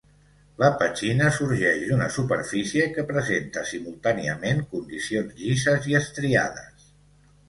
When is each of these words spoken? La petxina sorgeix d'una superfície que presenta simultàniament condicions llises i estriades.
La 0.61 0.67
petxina 0.77 1.25
sorgeix 1.33 1.83
d'una 1.89 2.07
superfície 2.15 2.87
que 2.95 3.05
presenta 3.11 3.65
simultàniament 3.73 4.63
condicions 4.73 5.37
llises 5.43 5.87
i 5.93 5.95
estriades. 6.01 6.89